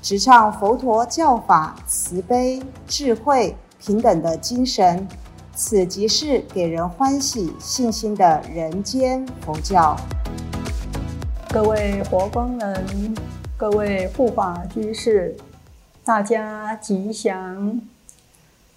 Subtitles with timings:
[0.00, 5.06] 直唱佛陀教法慈悲、智慧、平等的精神。
[5.54, 9.96] 此即是给人欢喜、信心的人间佛教。
[11.50, 13.14] 各位佛光人，
[13.56, 15.36] 各位护法居士，
[16.04, 17.80] 大家吉祥。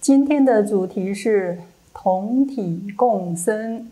[0.00, 1.60] 今天的主题是
[1.94, 3.88] 同体共生，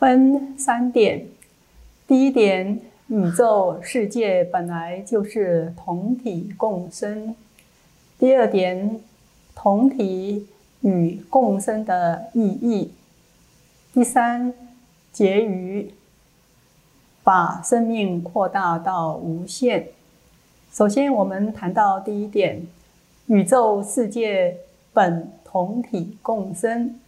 [0.00, 1.26] 分三点。
[2.08, 7.34] 第一点，宇宙世界本来就是同体共生。
[8.18, 9.00] 第二点，
[9.54, 10.46] 同体
[10.82, 12.92] 与共生的意义。
[13.92, 14.52] 第三，
[15.10, 15.92] 结余，
[17.24, 19.88] 把生命扩大到无限。
[20.70, 22.66] 首先，我们谈到第一点，
[23.26, 24.56] 宇宙世界。
[24.90, 26.98] 本同体共生。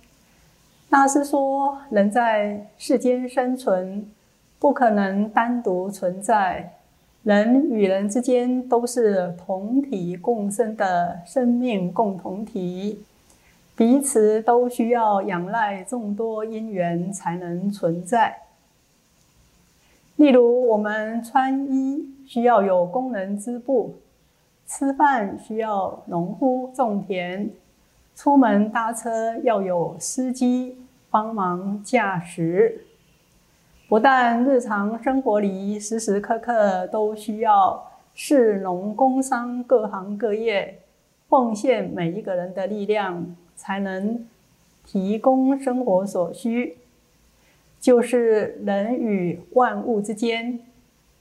[0.88, 4.08] 大师说，人在世间生存，
[4.60, 6.74] 不可能单独存在。
[7.24, 13.02] 人与人之间都是同体共生的生命共同体，
[13.74, 18.42] 彼此都需要仰赖众多因缘才能存在。
[20.16, 23.94] 例如，我们穿衣需要有工人织布，
[24.66, 27.50] 吃饭需要农夫种田。
[28.14, 30.76] 出门搭车要有司机
[31.10, 32.84] 帮忙驾驶，
[33.90, 40.78] 不但日常生活里时时刻刻都需要士农工商各行各业
[41.28, 44.24] 奉献每一个人的力量，才能
[44.84, 46.78] 提供生活所需。
[47.80, 50.60] 就是人与万物之间，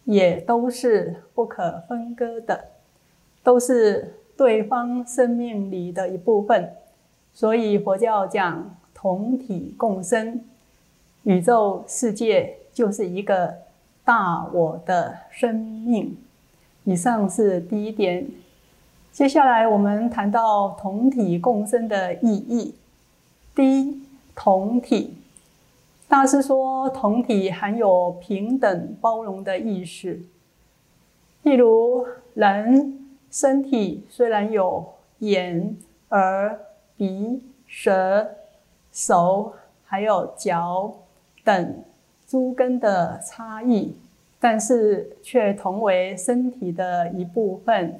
[0.03, 2.65] 也都是不可分割的，
[3.41, 6.71] 都是对方生命里的一部分。
[7.33, 10.41] 所以佛教讲同体共生，
[11.29, 13.53] 宇宙世界就是一个
[14.03, 16.17] 大我的生命。
[16.85, 18.27] 以上是第一点。
[19.11, 22.73] 接下来我们谈到同体共生的意义。
[23.53, 24.01] 第一，
[24.33, 25.13] 同体，
[26.07, 30.19] 大师说同体含有平等包容的意识。
[31.43, 34.83] 例如，人身体虽然有
[35.19, 35.77] 眼、
[36.09, 36.59] 耳。
[36.97, 38.27] 鼻、舌、
[38.91, 39.53] 手，
[39.85, 40.93] 还有脚
[41.49, 41.83] 等
[42.27, 43.95] 诸根的差异，
[44.39, 47.99] 但是却同为身体的一部分。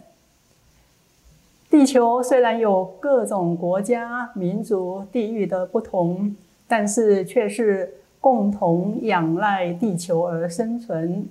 [1.67, 6.35] 地球虽然有各种国家、民族、地域的不同，
[6.67, 11.27] 但是却是共同仰赖地球而生存。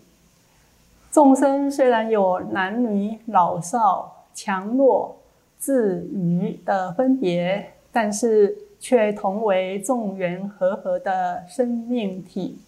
[1.13, 5.15] 众生虽然有男女老少、强弱。
[5.61, 12.59] 自愚的分别，但是却同为众缘和合的生命体。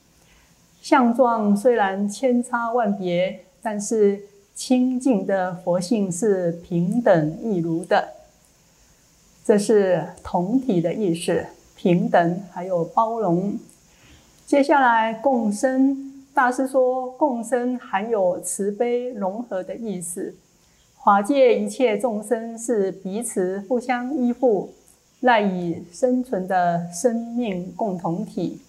[0.81, 4.23] 相状虽然千差万别，但是
[4.55, 8.09] 清净的佛性是平等一如的。
[9.45, 13.59] 这是同体的意思，平等还有包容。
[14.47, 20.35] 接下来共生，大师说共生含有慈悲融合的意思。
[21.05, 24.71] 法界一切众生是彼此互相依附、
[25.21, 28.61] 赖以生存的生命共同体。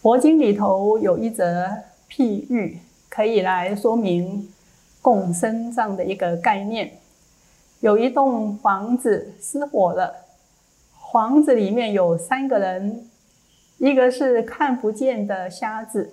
[0.00, 1.70] 佛经里头有一则
[2.10, 2.78] 譬喻，
[3.08, 4.48] 可以来说明
[5.00, 6.92] 共生这样的一个概念。
[7.80, 10.14] 有一栋房子失火了，
[11.12, 13.08] 房子里面有三个人，
[13.78, 16.12] 一个是看不见的瞎子，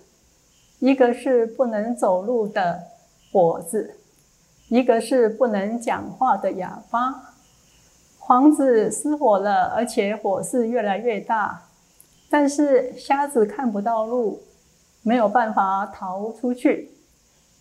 [0.80, 2.84] 一个是不能走路的
[3.32, 3.96] 跛子。
[4.68, 7.29] 一个是不能讲话的哑巴，
[8.30, 11.64] 房子失火了，而且火势越来越大，
[12.30, 14.44] 但是瞎子看不到路，
[15.02, 16.92] 没有办法逃出去；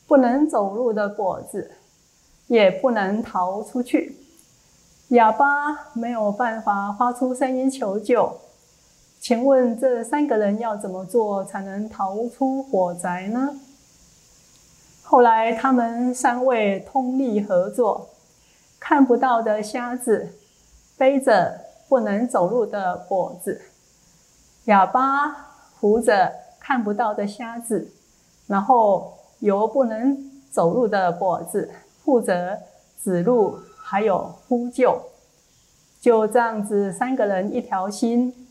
[0.06, 1.70] 不能走路的果子
[2.49, 4.15] 也不能逃出去，
[5.09, 5.49] 哑巴
[5.94, 8.31] 没有办法发出声音求救。
[9.19, 13.59] 请问这三个人要怎么做才能逃出火灾呢？
[15.03, 18.11] 后来，他们三位通力合作，
[18.79, 20.35] 看不到的瞎子
[20.99, 23.62] 背着不能走路的跛子，
[24.65, 25.31] 哑巴
[25.79, 27.89] 扶着看不到的瞎子，
[28.49, 30.19] 然后由不能
[30.50, 31.71] 走路的跛子
[32.05, 32.59] 负责
[33.00, 35.00] 指路，还有呼救。
[36.00, 38.49] 就这样子，三个人一条心，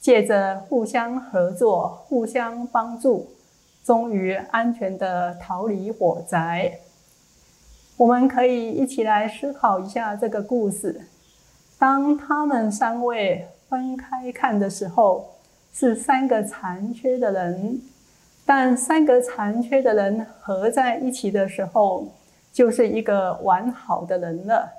[0.00, 3.28] 借着互相合作、互相帮助，
[3.84, 6.78] 终于安全的逃离火灾。
[7.96, 11.08] 我们可以一起来思考一下这个故事。
[11.78, 15.28] 当他们三位分开看的时候，
[15.72, 17.80] 是三个残缺的人；
[18.44, 22.08] 但三个残缺的人合在一起的时候，
[22.52, 24.70] 就是一个完好的人了。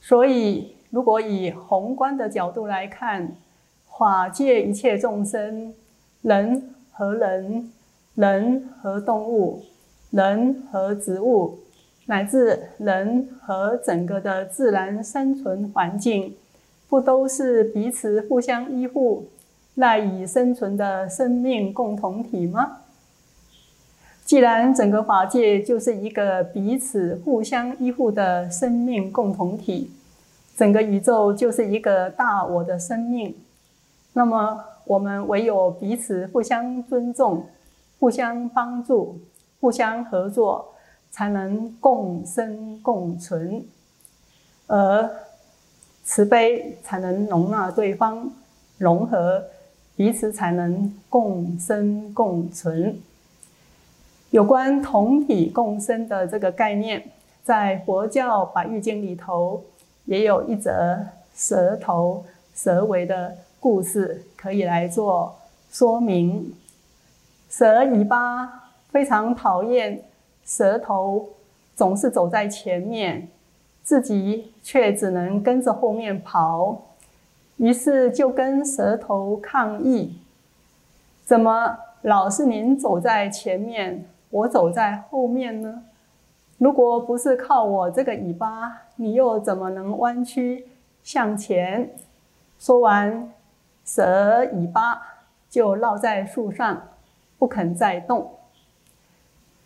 [0.00, 0.74] 所以。
[0.94, 3.34] 如果以宏观的角度来看，
[3.98, 5.74] 法界一切众生，
[6.22, 7.72] 人和人，
[8.14, 9.64] 人和动物，
[10.12, 11.58] 人和植物，
[12.06, 16.36] 乃至人和整个的自然生存环境，
[16.88, 19.26] 不都是彼此互相依附、
[19.74, 22.78] 赖以生存的生命共同体吗？
[24.24, 29.90] 既然整个法界就是一个彼此互相依附的生命共同体。
[30.56, 33.34] 整个宇宙就是一个大我的生命，
[34.12, 37.46] 那么我们唯有彼此互相尊重、
[37.98, 39.18] 互相帮助、
[39.60, 40.73] 互相合作，
[41.14, 43.64] 才能共生共存，
[44.66, 45.08] 而
[46.02, 48.28] 慈悲才能容纳对方，
[48.78, 49.44] 融合
[49.94, 52.98] 彼此，才能共生共存。
[54.30, 57.08] 有关同体共生的这个概念，
[57.44, 59.62] 在佛教百喻经里头。
[60.06, 60.98] 也有一则
[61.34, 65.34] 蛇头蛇尾的故事可以来做
[65.70, 66.54] 说明。
[67.48, 70.02] 蛇尾巴非常讨厌
[70.44, 71.30] 舌头，
[71.74, 73.28] 总是走在前面，
[73.82, 76.82] 自己却只能跟着后面跑。
[77.56, 80.18] 于是就跟舌头抗议
[81.24, 85.84] ：“怎么老是您走在前面，我走在后面呢？”
[86.58, 90.68] 如果不是靠我这个尾巴，你又怎么能弯曲
[91.02, 91.90] 向前？
[92.58, 93.32] 说完，
[93.84, 95.00] 蛇尾巴
[95.50, 96.88] 就落在树上，
[97.38, 98.30] 不肯再动。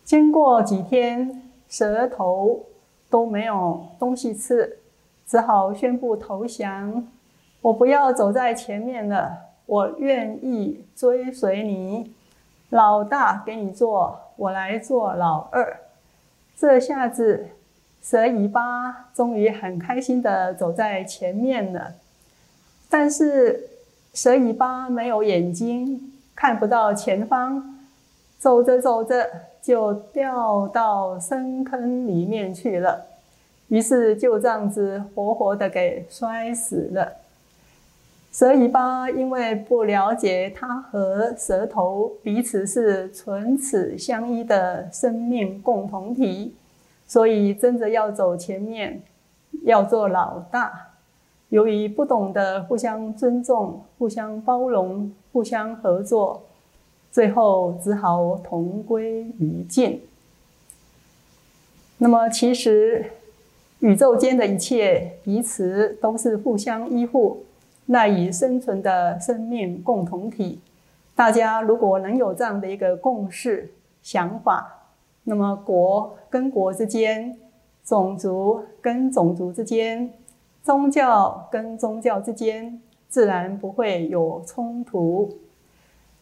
[0.09, 2.65] 经过几天，蛇头
[3.11, 4.79] 都没有东西吃，
[5.27, 7.07] 只好宣布投降。
[7.61, 12.11] 我不要走在前面了，我愿意追随你。
[12.71, 15.79] 老大给你做，我来做老二。
[16.57, 17.49] 这下子，
[18.01, 21.93] 蛇尾巴终于很开心的走在前面了。
[22.89, 23.69] 但是，
[24.15, 27.77] 蛇尾巴没有眼睛，看不到前方，
[28.39, 29.29] 走着走着
[29.69, 33.05] 就掉到深坑里面去了。
[33.67, 37.07] 于是就这样子活活的给摔死了。
[38.31, 46.55] 蛇尾巴因为不了解它和蛇头彼此是唇齿相依的生命共同体，
[47.05, 49.03] 所以争着要走前面，
[49.65, 50.87] 要做老大。
[51.49, 56.41] 由于不懂得互相尊重、互相包容、互相合作，
[57.11, 60.01] 最后只好同归于尽。
[61.97, 63.05] 那么，其实
[63.79, 67.43] 宇宙间的一切彼此都是互相依附。
[67.87, 70.59] 赖以生存的生命共同体，
[71.15, 73.71] 大家如果能有这样的一个共识
[74.03, 74.85] 想法，
[75.23, 77.35] 那么国跟国之间、
[77.83, 80.13] 种族跟种族之间、
[80.61, 85.35] 宗教跟宗教之间，自然不会有冲突。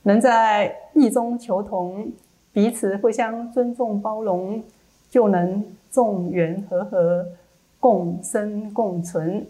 [0.04, 2.12] 能在异中求同，
[2.54, 4.64] 彼此互相尊重包容，
[5.10, 7.26] 就能众缘和合，
[7.80, 9.46] 共生共存。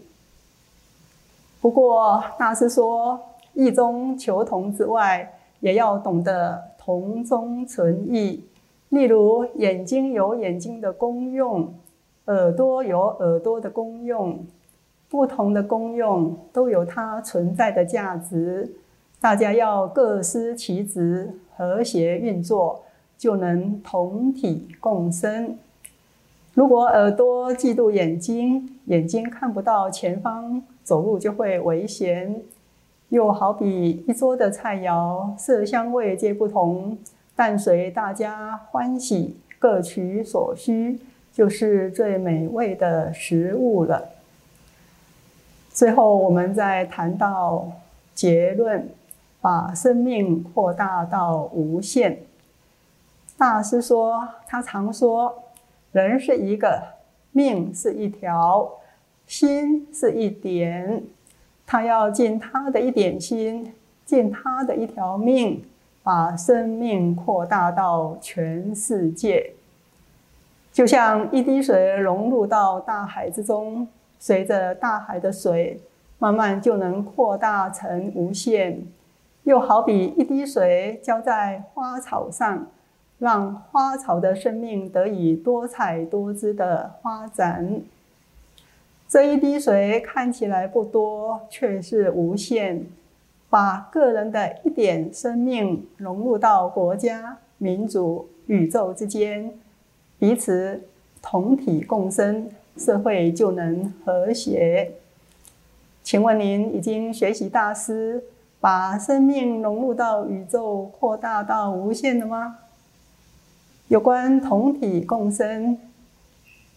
[1.60, 3.20] 不过，大师说，
[3.54, 8.44] 异中求同之外，也要懂得同中存异。
[8.90, 11.74] 例如，眼睛有眼睛的功用，
[12.26, 14.38] 耳朵有耳朵的功用，
[15.08, 18.72] 不同的功用都有它存在的价值。
[19.20, 22.84] 大家要各司其职，和谐运作，
[23.16, 25.58] 就能同体共生。
[26.54, 30.62] 如果耳朵嫉妒眼睛，眼睛看不到前方。
[30.84, 32.40] 走路就会危险，
[33.10, 36.96] 又好比一桌的菜肴，色香味皆不同，
[37.36, 40.98] 但随大家欢喜，各取所需，
[41.30, 44.08] 就是最美味的食物了。
[45.70, 47.70] 最后，我们再谈到
[48.14, 48.88] 结论，
[49.40, 52.18] 把生命扩大到无限。
[53.36, 55.44] 大师说，他常说，
[55.92, 56.82] 人是一个，
[57.32, 58.70] 命是一条。
[59.26, 61.02] 心是一点，
[61.66, 63.74] 他要尽他的一点心，
[64.06, 65.62] 尽他的一条命，
[66.02, 69.52] 把生命扩大到全世界。
[70.72, 73.86] 就像一滴水融入到大海之中，
[74.18, 75.78] 随着大海的水，
[76.18, 78.82] 慢慢就能扩大成无限。
[79.48, 82.66] 又好比一滴水浇在花草上，
[83.18, 87.80] 让花草的生命得以多彩多姿的发展。
[89.08, 92.84] 这一滴水看起来不多，却是无限。
[93.48, 99.50] 把个人的一点生命融入到国家、民族、宇宙之间，
[100.18, 100.82] 彼此
[101.22, 104.92] 同体共生，社会就能和谐。
[106.02, 108.22] 请问您已经学习大师
[108.60, 112.58] 把生命融入到宇宙，扩大到无限的吗？
[113.88, 115.78] 有关同体共生。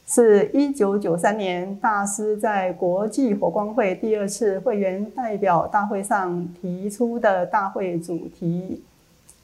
[0.08, 8.84] 是一九九三年大师在国际火光会第二次会员代表大会上提出的大会主题，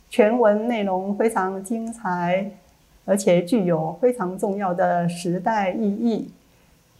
[0.10, 2.52] 全文内容非常精彩，
[3.06, 6.30] 而且具有非常重要的时代意义。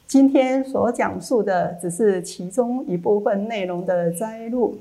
[0.06, 4.78] 今天所讲述的只是其中一部分内容的摘录，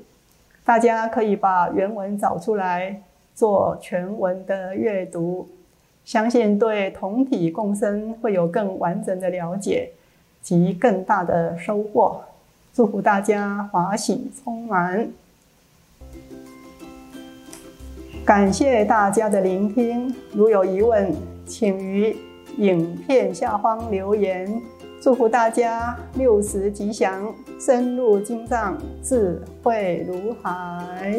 [0.67, 3.01] 大家可以把原文找出来
[3.33, 5.47] 做全文的阅读。
[6.03, 9.89] 相信对同体共生会有更完整的了解
[10.41, 12.21] 及更大的收获。
[12.73, 15.07] 祝福大家华喜充满。
[18.25, 20.13] 感谢大家的聆听。
[20.33, 22.13] 如有疑问，请于
[22.57, 24.61] 影片下方留言。
[25.07, 31.17] 祝福大家六十吉祥，深入经藏，智慧如海。